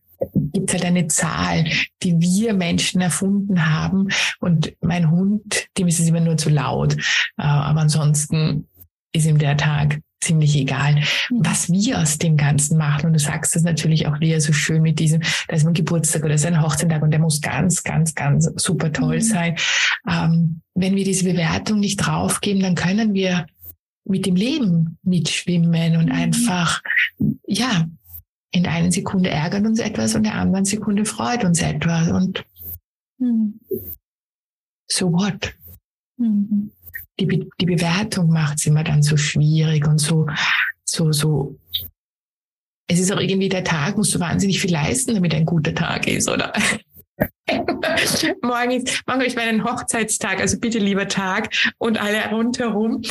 gibt 0.53 0.71
es 0.71 0.75
halt 0.75 0.85
eine 0.85 1.07
Zahl, 1.09 1.65
die 2.03 2.21
wir 2.21 2.55
Menschen 2.55 3.01
erfunden 3.01 3.67
haben. 3.67 4.09
Und 4.41 4.73
mein 4.81 5.11
Hund, 5.11 5.69
dem 5.79 5.89
ist 5.89 6.01
es 6.01 6.09
immer 6.09 6.21
nur 6.21 6.37
zu 6.37 6.51
laut. 6.51 6.95
Äh, 7.39 7.43
aber 7.43 7.81
ansonsten 7.81 8.67
ist 9.13 9.27
ihm 9.27 9.39
der 9.39 9.57
Tag 9.57 10.01
ziemlich 10.21 10.57
egal, 10.57 10.95
mhm. 10.95 11.41
was 11.41 11.71
wir 11.71 12.01
aus 12.01 12.19
dem 12.19 12.37
Ganzen 12.37 12.79
machen. 12.79 13.07
Und 13.07 13.13
du 13.13 13.19
sagst 13.19 13.55
das 13.55 13.63
natürlich 13.63 14.07
auch 14.07 14.21
wieder 14.21 14.41
so 14.41 14.53
schön 14.53 14.83
mit 14.83 14.99
diesem, 14.99 15.23
da 15.49 15.57
ist 15.57 15.67
ein 15.67 15.75
Geburtstag 15.75 16.25
oder 16.25 16.35
ist 16.35 16.47
ein 16.47 16.63
Hochzeitstag 16.63 17.03
und 17.03 17.11
der 17.11 17.21
muss 17.21 17.41
ganz, 17.41 17.83
ganz, 17.83 18.15
ganz 18.15 18.51
super 18.57 18.93
toll 18.93 19.17
mhm. 19.17 19.23
sein. 19.23 19.57
Ähm, 20.09 20.61
wenn 20.75 20.97
wir 20.97 21.05
diese 21.05 21.25
Bewertung 21.25 21.81
nicht 21.81 21.99
draufgeben, 21.99 22.63
dann 22.63 22.75
können 22.75 23.15
wir 23.15 23.47
mit 24.05 24.27
dem 24.27 24.37
Leben 24.37 24.99
mitschwimmen 25.03 25.97
und 25.97 26.07
mhm. 26.07 26.13
einfach, 26.13 26.83
ja, 27.47 27.87
in 28.53 28.63
der 28.63 28.73
einen 28.73 28.93
Sekunde 28.93 29.31
ärgert 29.31 29.67
uns 29.67 29.81
etwas 29.81 30.15
und 30.15 30.19
in 30.19 30.31
der 30.31 30.35
anderen 30.35 30.65
Sekunde 30.65 31.05
freut 31.05 31.45
uns 31.45 31.61
etwas 31.61 32.09
und 32.09 32.45
mhm. 33.19 33.61
so 34.87 35.13
what? 35.13 35.55
Mhm. 36.17 36.71
Die, 37.19 37.27
Be 37.27 37.49
die 37.61 37.67
Bewertung 37.67 38.29
macht 38.29 38.59
es 38.59 38.67
immer 38.67 38.85
dann 38.85 39.03
so 39.03 39.17
schwierig 39.17 39.87
und 39.87 39.99
so, 39.99 40.27
so, 40.85 41.13
so. 41.13 41.59
Es 42.89 43.01
ist 43.01 43.13
auch 43.13 43.21
irgendwie 43.21 43.49
der 43.49 43.65
Tag, 43.65 43.97
musst 43.97 44.15
du 44.15 44.21
wahnsinnig 44.21 44.61
viel 44.61 44.73
leisten, 44.73 45.15
damit 45.15 45.35
ein 45.35 45.45
guter 45.45 45.75
Tag 45.75 46.07
ist, 46.07 46.29
oder? 46.29 46.53
morgen 48.43 48.71
ist, 48.73 49.03
morgen 49.07 49.21
habe 49.21 49.27
ich 49.27 49.37
meinen 49.37 49.65
Hochzeitstag, 49.65 50.41
also 50.41 50.59
bitte 50.59 50.79
lieber 50.79 51.09
Tag 51.09 51.51
und 51.79 52.01
alle 52.01 52.29
rundherum, 52.31 53.03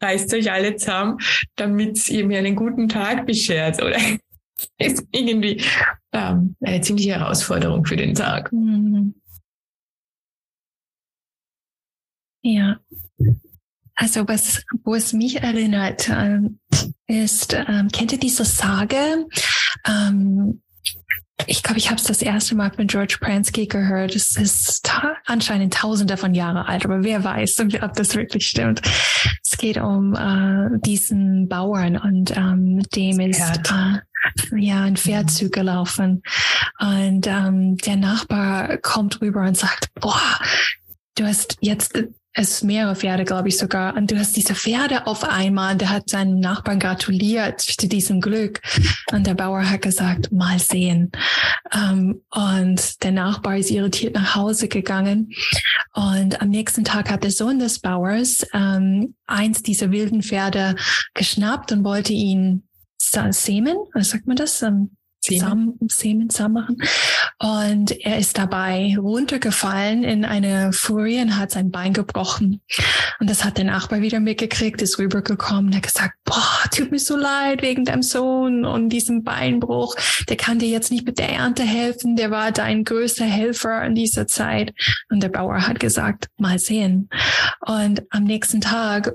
reißt 0.00 0.32
euch 0.34 0.52
alle 0.52 0.76
zusammen, 0.76 1.18
damit 1.56 2.08
ihr 2.08 2.26
mir 2.26 2.38
einen 2.38 2.56
guten 2.56 2.88
Tag 2.88 3.26
beschert, 3.26 3.82
oder? 3.82 3.98
Ist 4.78 5.04
irgendwie 5.12 5.62
ähm, 6.12 6.56
eine 6.60 6.80
ziemliche 6.80 7.18
Herausforderung 7.18 7.84
für 7.84 7.96
den 7.96 8.14
Tag. 8.14 8.52
Mhm. 8.52 9.14
Ja. 12.42 12.78
Also 13.96 14.26
was, 14.26 14.62
wo 14.82 14.94
es 14.94 15.12
mich 15.12 15.42
erinnert, 15.42 16.08
ähm, 16.08 16.58
ist, 17.06 17.54
ähm, 17.54 17.88
kennt 17.88 18.12
ihr 18.12 18.18
diese 18.18 18.44
Sage? 18.44 19.26
Ähm, 19.86 20.62
ich 21.46 21.62
glaube, 21.62 21.78
ich 21.78 21.90
habe 21.90 21.96
es 21.96 22.04
das 22.04 22.22
erste 22.22 22.54
Mal 22.54 22.70
von 22.70 22.86
George 22.86 23.18
Pransky 23.20 23.66
gehört. 23.66 24.14
Es 24.14 24.36
ist 24.36 24.84
ta 24.84 25.16
anscheinend 25.26 25.74
tausende 25.74 26.16
von 26.16 26.34
Jahren 26.34 26.56
alt, 26.56 26.84
aber 26.84 27.02
wer 27.02 27.24
weiß, 27.24 27.60
ob 27.82 27.94
das 27.94 28.14
wirklich 28.14 28.46
stimmt. 28.46 28.82
Es 29.42 29.56
geht 29.58 29.78
um 29.78 30.14
äh, 30.14 30.78
diesen 30.80 31.48
Bauern 31.48 31.96
und 31.96 32.36
ähm, 32.36 32.82
dem 32.94 33.20
ist 33.20 33.40
äh, 33.40 34.58
ja 34.58 34.82
ein 34.82 34.96
Pferd 34.96 35.52
gelaufen 35.52 36.22
und 36.78 37.26
ähm, 37.26 37.76
der 37.78 37.96
Nachbar 37.96 38.78
kommt 38.78 39.20
rüber 39.20 39.42
und 39.42 39.56
sagt, 39.56 39.88
boah, 40.00 40.20
du 41.16 41.24
hast 41.24 41.58
jetzt 41.60 41.94
es 42.34 42.64
mehrere 42.64 42.96
Pferde, 42.96 43.24
glaube 43.24 43.48
ich 43.48 43.56
sogar. 43.56 43.96
Und 43.96 44.10
du 44.10 44.18
hast 44.18 44.36
diese 44.36 44.54
Pferde 44.54 45.06
auf 45.06 45.22
einmal. 45.22 45.76
Der 45.76 45.90
hat 45.90 46.10
seinen 46.10 46.40
Nachbarn 46.40 46.80
gratuliert 46.80 47.60
zu 47.60 47.86
diesem 47.86 48.20
Glück. 48.20 48.60
Und 49.12 49.26
der 49.26 49.34
Bauer 49.34 49.70
hat 49.70 49.82
gesagt, 49.82 50.32
mal 50.32 50.58
sehen. 50.58 51.12
Um, 51.72 51.80
ähm, 51.80 52.22
und 52.30 53.02
der 53.04 53.12
Nachbar 53.12 53.56
ist 53.56 53.70
irritiert 53.70 54.14
nach 54.14 54.34
Hause 54.34 54.66
gegangen. 54.66 55.30
Und 55.94 56.42
am 56.42 56.48
nächsten 56.48 56.82
Tag 56.84 57.10
hat 57.10 57.22
der 57.22 57.30
Sohn 57.30 57.60
des 57.60 57.78
Bauers 57.78 58.44
um, 58.52 58.60
ähm, 58.60 59.14
eins 59.26 59.62
dieser 59.62 59.92
wilden 59.92 60.22
Pferde 60.22 60.74
geschnappt 61.14 61.70
und 61.72 61.84
wollte 61.84 62.12
ihn 62.12 62.64
sämen, 62.98 63.76
was 63.94 64.10
sagt 64.10 64.26
man 64.26 64.36
das? 64.36 64.60
Um, 64.62 64.96
Samen, 65.24 65.78
Samen 65.88 66.30
zusammen 66.30 66.54
machen. 66.54 66.76
Und 67.38 67.90
er 68.04 68.18
ist 68.18 68.38
dabei 68.38 68.96
runtergefallen 68.98 70.04
in 70.04 70.24
eine 70.24 70.72
Furie 70.72 71.20
und 71.20 71.36
hat 71.36 71.50
sein 71.50 71.70
Bein 71.70 71.92
gebrochen. 71.92 72.60
Und 73.20 73.30
das 73.30 73.44
hat 73.44 73.58
der 73.58 73.64
Nachbar 73.64 74.00
wieder 74.00 74.20
mitgekriegt, 74.20 74.82
ist 74.82 74.98
rübergekommen 74.98 75.66
und 75.66 75.76
hat 75.76 75.82
gesagt, 75.82 76.14
boah, 76.24 76.64
tut 76.74 76.90
mir 76.90 76.98
so 76.98 77.16
leid 77.16 77.62
wegen 77.62 77.84
deinem 77.84 78.02
Sohn 78.02 78.64
und 78.64 78.88
diesem 78.88 79.24
Beinbruch. 79.24 79.94
Der 80.28 80.36
kann 80.36 80.58
dir 80.58 80.68
jetzt 80.68 80.90
nicht 80.90 81.06
mit 81.06 81.18
der 81.18 81.30
Ernte 81.30 81.62
helfen. 81.62 82.16
Der 82.16 82.30
war 82.30 82.52
dein 82.52 82.84
größter 82.84 83.24
Helfer 83.24 83.84
in 83.84 83.94
dieser 83.94 84.26
Zeit. 84.26 84.72
Und 85.10 85.22
der 85.22 85.28
Bauer 85.28 85.66
hat 85.66 85.80
gesagt, 85.80 86.28
mal 86.38 86.58
sehen. 86.58 87.08
Und 87.60 88.02
am 88.10 88.24
nächsten 88.24 88.60
Tag 88.60 89.12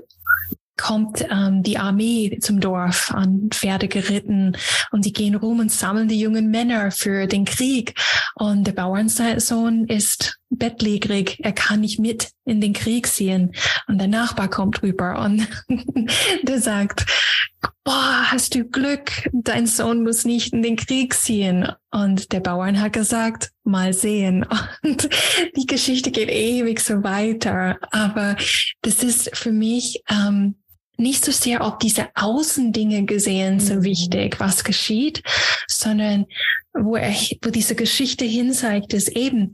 kommt 0.80 1.24
ähm, 1.30 1.62
die 1.62 1.78
Armee 1.78 2.38
zum 2.40 2.60
Dorf 2.60 3.12
an 3.12 3.48
Pferde 3.50 3.88
geritten 3.88 4.56
und 4.90 5.04
die 5.04 5.12
gehen 5.12 5.34
rum 5.34 5.60
und 5.60 5.70
sammeln 5.70 6.08
die 6.08 6.18
jungen 6.18 6.50
Männer 6.50 6.90
für 6.90 7.26
den 7.26 7.44
Krieg. 7.44 7.94
Und 8.34 8.66
der 8.66 8.72
Bauernsohn 8.72 9.86
ist 9.86 10.38
bettlägerig, 10.50 11.38
er 11.42 11.52
kann 11.52 11.80
nicht 11.80 12.00
mit 12.00 12.30
in 12.44 12.60
den 12.60 12.72
Krieg 12.72 13.06
ziehen. 13.06 13.52
Und 13.86 13.98
der 13.98 14.08
Nachbar 14.08 14.48
kommt 14.48 14.82
rüber 14.82 15.20
und 15.20 15.46
der 16.42 16.60
sagt, 16.60 17.06
boah, 17.84 18.24
hast 18.30 18.54
du 18.54 18.64
Glück, 18.64 19.28
dein 19.32 19.66
Sohn 19.66 20.02
muss 20.02 20.24
nicht 20.24 20.52
in 20.52 20.62
den 20.62 20.76
Krieg 20.76 21.14
ziehen. 21.14 21.68
Und 21.90 22.32
der 22.32 22.40
Bauern 22.40 22.80
hat 22.80 22.92
gesagt, 22.92 23.50
mal 23.64 23.92
sehen. 23.92 24.46
Und 24.82 25.08
die 25.56 25.66
Geschichte 25.66 26.10
geht 26.10 26.30
ewig 26.30 26.80
so 26.80 27.02
weiter. 27.02 27.78
Aber 27.90 28.36
das 28.82 29.02
ist 29.02 29.36
für 29.36 29.52
mich 29.52 30.02
ähm, 30.08 30.56
nicht 31.00 31.24
so 31.24 31.32
sehr 31.32 31.66
ob 31.66 31.80
diese 31.80 32.08
Außendinge 32.14 33.04
gesehen 33.04 33.58
so 33.60 33.74
mhm. 33.74 33.84
wichtig, 33.84 34.38
was 34.38 34.64
geschieht, 34.64 35.22
sondern 35.66 36.26
wo, 36.72 36.96
er, 36.96 37.12
wo 37.42 37.50
diese 37.50 37.74
Geschichte 37.74 38.24
hinzeigt, 38.24 38.92
ist 38.92 39.08
eben, 39.08 39.52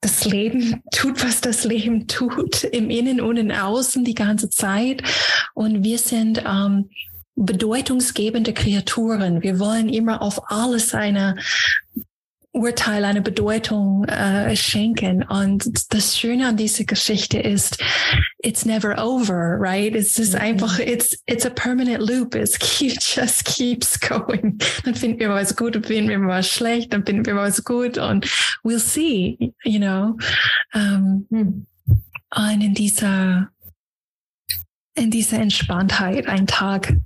das 0.00 0.24
Leben 0.24 0.82
tut, 0.92 1.22
was 1.22 1.40
das 1.40 1.64
Leben 1.64 2.08
tut, 2.08 2.64
im 2.64 2.90
Innen 2.90 3.20
und 3.20 3.36
im 3.36 3.50
Außen 3.50 4.04
die 4.04 4.14
ganze 4.14 4.50
Zeit. 4.50 5.02
Und 5.54 5.84
wir 5.84 5.98
sind 5.98 6.42
ähm, 6.46 6.90
bedeutungsgebende 7.36 8.52
Kreaturen. 8.52 9.42
Wir 9.42 9.58
wollen 9.58 9.88
immer 9.88 10.22
auf 10.22 10.50
alles 10.50 10.94
eine 10.94 11.36
Urteil 12.56 13.04
eine 13.04 13.20
Bedeutung 13.20 14.04
äh, 14.06 14.56
schenken. 14.56 15.22
Und 15.22 15.92
das 15.92 16.18
Schöne 16.18 16.48
an 16.48 16.56
dieser 16.56 16.84
Geschichte 16.84 17.38
ist, 17.38 17.78
it's 18.38 18.64
never 18.64 18.96
over, 18.98 19.56
right? 19.60 19.94
Es 19.94 20.18
ist 20.18 20.32
mhm. 20.32 20.40
einfach, 20.40 20.78
it's, 20.78 21.22
it's 21.26 21.44
a 21.44 21.50
permanent 21.50 22.00
loop. 22.00 22.34
Es 22.34 22.58
keep, 22.58 22.96
just 22.98 23.44
keeps 23.44 24.00
going. 24.00 24.58
Dann 24.84 24.94
finden 24.94 25.20
wir 25.20 25.28
was 25.28 25.54
gut, 25.54 25.74
dann 25.74 25.84
finden 25.84 26.08
wir 26.08 26.26
was 26.26 26.48
schlecht, 26.48 26.92
dann 26.92 27.04
finden 27.04 27.26
wir 27.26 27.36
was 27.36 27.62
gut 27.62 27.98
und 27.98 28.26
we'll 28.64 28.78
see, 28.78 29.52
you 29.64 29.78
know. 29.78 30.16
Um, 30.74 31.26
ähm, 31.30 31.66
und 32.34 32.60
in 32.60 32.74
dieser, 32.74 33.50
in 34.94 35.10
dieser 35.10 35.38
Entspanntheit 35.38 36.26
einen 36.26 36.46
Tag 36.46 36.96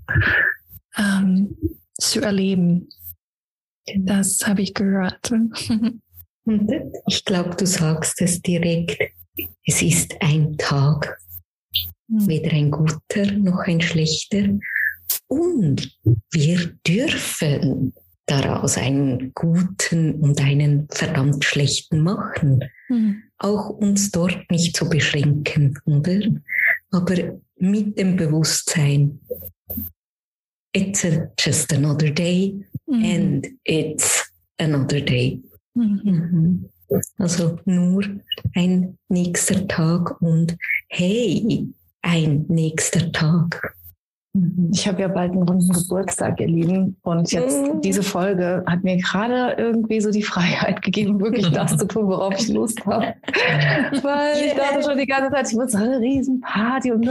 um, 0.97 1.05
ähm, 1.05 1.57
zu 1.99 2.21
erleben. 2.21 2.89
Das 3.99 4.47
habe 4.47 4.63
ich 4.63 4.75
gehört. 4.75 5.31
Und 6.45 6.73
ich 7.07 7.25
glaube, 7.25 7.57
du 7.57 7.67
sagst 7.67 8.21
es 8.21 8.41
direkt. 8.43 8.99
Es 9.65 9.83
ist 9.83 10.15
ein 10.21 10.57
Tag, 10.59 11.19
hm. 12.09 12.27
weder 12.29 12.53
ein 12.53 12.71
guter 12.71 13.31
noch 13.33 13.61
ein 13.61 13.81
schlechter. 13.81 14.59
Und 15.29 15.99
wir 16.31 16.73
dürfen 16.87 17.93
daraus 18.27 18.77
einen 18.79 19.33
guten 19.35 20.15
und 20.21 20.41
einen 20.41 20.89
verdammt 20.91 21.45
schlechten 21.45 22.01
machen. 22.01 22.65
Mhm. 22.89 23.23
Auch 23.39 23.71
uns 23.71 24.11
dort 24.13 24.51
nicht 24.51 24.77
zu 24.77 24.89
beschränken, 24.89 25.79
oder? 25.85 26.21
Aber 26.91 27.41
mit 27.57 27.99
dem 27.99 28.17
Bewusstsein, 28.17 29.21
it's 30.73 31.05
a, 31.05 31.29
just 31.39 31.73
another 31.73 32.11
day 32.11 32.65
mhm. 32.91 33.05
and 33.05 33.49
it's 33.65 34.31
another 34.59 35.01
day. 35.01 35.41
Mhm. 35.75 36.01
mhm. 36.05 36.71
Also 37.19 37.57
nur 37.67 38.03
ein 38.57 38.99
nächster 39.09 39.69
Tag 39.69 40.21
und 40.21 40.57
hey, 40.89 41.69
ein 42.03 42.47
nächster 42.49 43.13
Tag. 43.13 43.77
Mhm. 44.33 44.71
Ich 44.73 44.87
habe 44.87 45.01
ja 45.01 45.09
bald 45.09 45.33
einen 45.33 45.43
runden 45.43 45.73
Geburtstag, 45.73 46.41
ihr 46.41 46.47
Lieben. 46.47 46.97
Und 47.03 47.33
jetzt 47.33 47.63
mhm. 47.63 47.81
diese 47.81 48.03
Folge 48.03 48.63
hat 48.67 48.85
mir 48.85 48.97
gerade 48.99 49.57
irgendwie 49.59 50.01
so 50.01 50.13
die 50.13 50.23
Freiheit 50.23 50.83
gegeben, 50.83 51.21
wirklich 51.21 51.51
das 51.53 51.77
zu 51.77 51.87
tun, 51.87 52.07
worauf 52.07 52.35
ich 52.39 52.49
Lust 52.49 52.85
habe. 52.87 53.07
Weil 54.03 54.37
yeah. 54.37 54.47
ich 54.47 54.53
dachte 54.55 54.83
schon 54.85 54.99
die 54.99 55.07
ganze 55.07 55.33
Zeit, 55.33 55.49
ich 55.51 55.57
muss 55.57 55.75
eine 55.75 55.99
Riesenparty 55.99 56.93
und 56.93 57.09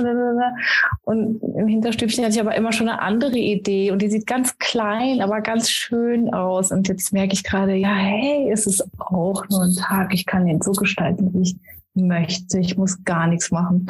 und 1.03 1.41
im 1.41 1.67
Hinterstübchen 1.67 2.23
hatte 2.23 2.35
ich 2.35 2.41
aber 2.41 2.55
immer 2.55 2.71
schon 2.71 2.87
eine 2.87 3.01
andere 3.01 3.37
Idee 3.37 3.91
und 3.91 4.01
die 4.01 4.09
sieht 4.09 4.25
ganz 4.25 4.57
klein, 4.57 5.21
aber 5.21 5.41
ganz 5.41 5.69
schön 5.69 6.33
aus. 6.33 6.71
Und 6.71 6.87
jetzt 6.87 7.11
merke 7.11 7.33
ich 7.33 7.43
gerade, 7.43 7.75
ja, 7.75 7.93
hey, 7.93 8.49
es 8.51 8.65
ist 8.65 8.87
auch 8.97 9.43
nur 9.49 9.63
ein 9.63 9.75
Tag. 9.75 10.13
Ich 10.13 10.25
kann 10.25 10.45
den 10.45 10.61
so 10.61 10.71
gestalten, 10.71 11.33
wie 11.33 11.41
ich 11.41 11.57
möchte. 11.95 12.59
Ich 12.59 12.77
muss 12.77 13.03
gar 13.03 13.27
nichts 13.27 13.51
machen, 13.51 13.87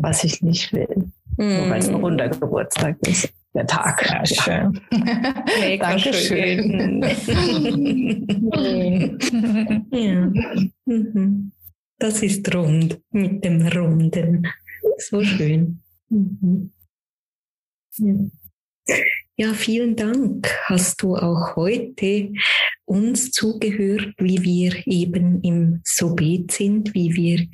was 0.00 0.24
ich 0.24 0.42
nicht 0.42 0.72
will. 0.72 1.10
Nur 1.40 1.70
weil 1.70 1.78
es 1.78 1.88
ein 1.88 1.94
runder 1.94 2.28
Geburtstag 2.28 2.96
ist. 3.06 3.32
der 3.54 3.66
Tag. 3.66 4.04
Sehr 4.24 4.42
schön. 4.42 4.80
Mega 5.60 5.88
Dankeschön. 5.88 7.02
ja. 9.90 10.32
Mhm. 10.84 11.52
Das 11.98 12.22
ist 12.22 12.54
rund 12.54 13.00
mit 13.10 13.44
dem 13.44 13.66
Runden. 13.66 14.46
So 14.98 15.22
schön. 15.22 15.82
Mhm. 16.08 16.72
Ja. 17.98 18.14
Ja, 19.36 19.54
vielen 19.54 19.96
Dank. 19.96 20.54
Hast 20.64 21.02
du 21.02 21.16
auch 21.16 21.56
heute 21.56 22.32
uns 22.84 23.30
zugehört, 23.30 24.12
wie 24.18 24.42
wir 24.42 24.86
eben 24.86 25.40
im 25.42 25.80
Sobet 25.84 26.50
sind, 26.52 26.92
wie 26.92 27.14
wir 27.14 27.46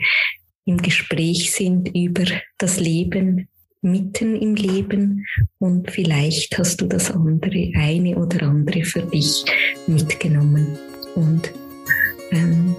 im 0.64 0.79
Gespräch 0.79 1.53
sind 1.53 1.94
über 1.94 2.25
das 2.59 2.81
Leben 2.81 3.49
mitten 3.87 4.37
im 4.37 4.55
Leben 4.55 5.25
und 5.59 5.90
vielleicht 5.90 6.59
hast 6.59 6.81
du 6.81 6.87
das 6.87 7.11
andere, 7.11 7.70
eine 7.75 8.16
oder 8.16 8.42
andere 8.42 8.85
für 8.85 9.03
dich 9.03 9.44
mitgenommen 9.87 10.66
und 11.14 11.53
ähm, 12.33 12.75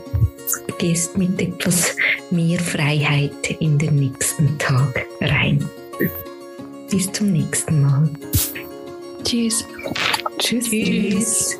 gehst 0.78 1.17
mit 1.17 1.41
etwas 1.41 1.96
mehr 2.30 2.60
Freiheit 2.60 3.50
in 3.60 3.78
den 3.78 3.96
nächsten 3.96 4.58
Tag 4.58 5.06
rein. 5.22 5.63
Bis 6.91 7.12
zum 7.12 7.32
nächsten 7.32 7.82
Mal. 7.82 8.10
Tschüss. 9.24 9.65
Tschüss. 10.38 10.70
Tschüss. 10.70 11.60